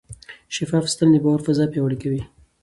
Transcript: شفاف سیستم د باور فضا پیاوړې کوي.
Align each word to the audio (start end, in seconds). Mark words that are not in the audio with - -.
شفاف 0.55 0.83
سیستم 0.87 1.09
د 1.11 1.15
باور 1.23 1.39
فضا 1.45 1.65
پیاوړې 1.71 1.97
کوي. 2.03 2.21